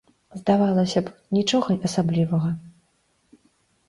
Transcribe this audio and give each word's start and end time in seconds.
Здавалася 0.39 0.99
б, 1.09 1.11
нічога 1.37 1.75
асаблівага. 1.89 2.49